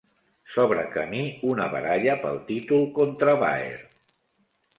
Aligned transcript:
S'obre 0.53 0.85
camí 0.95 1.19
una 1.49 1.67
baralla 1.73 2.15
pel 2.25 2.41
títol 2.49 2.83
contra 2.97 3.37
Baer. 3.45 3.79